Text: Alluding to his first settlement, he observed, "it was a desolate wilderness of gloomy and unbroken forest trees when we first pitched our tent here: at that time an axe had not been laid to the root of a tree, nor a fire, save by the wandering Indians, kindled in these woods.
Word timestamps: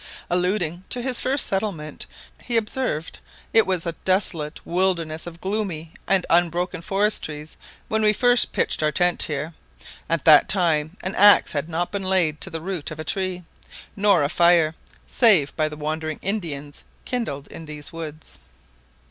Alluding 0.31 0.83
to 0.89 1.03
his 1.03 1.19
first 1.21 1.45
settlement, 1.45 2.07
he 2.43 2.57
observed, 2.57 3.19
"it 3.53 3.67
was 3.67 3.85
a 3.85 3.91
desolate 4.03 4.59
wilderness 4.65 5.27
of 5.27 5.39
gloomy 5.39 5.93
and 6.07 6.25
unbroken 6.27 6.81
forest 6.81 7.21
trees 7.21 7.55
when 7.87 8.01
we 8.01 8.11
first 8.11 8.51
pitched 8.51 8.81
our 8.81 8.91
tent 8.91 9.21
here: 9.21 9.53
at 10.09 10.25
that 10.25 10.49
time 10.49 10.97
an 11.03 11.13
axe 11.13 11.51
had 11.51 11.69
not 11.69 11.91
been 11.91 12.01
laid 12.01 12.41
to 12.41 12.49
the 12.49 12.61
root 12.61 12.89
of 12.89 12.99
a 12.99 13.03
tree, 13.03 13.43
nor 13.95 14.23
a 14.23 14.29
fire, 14.29 14.73
save 15.05 15.55
by 15.55 15.69
the 15.69 15.77
wandering 15.77 16.17
Indians, 16.23 16.83
kindled 17.05 17.45
in 17.49 17.65
these 17.65 17.93
woods. 17.93 18.39